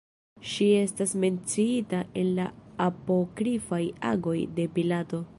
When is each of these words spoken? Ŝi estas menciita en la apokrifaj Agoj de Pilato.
Ŝi 0.51 0.67
estas 0.77 1.11
menciita 1.23 1.99
en 2.21 2.31
la 2.39 2.47
apokrifaj 2.85 3.83
Agoj 4.13 4.39
de 4.59 4.67
Pilato. 4.79 5.21